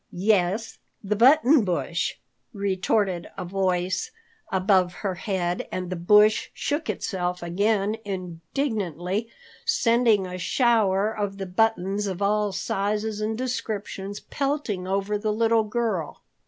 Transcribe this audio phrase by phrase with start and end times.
[0.11, 2.15] "Yes, the Button Bush,"
[2.53, 4.09] retorted a voice
[4.51, 9.29] above her head, and the Bush shook itself again indignantly,
[9.63, 15.65] sending a shower of the buttons of all sizes and descriptions pelting over the little
[15.65, 16.23] girl.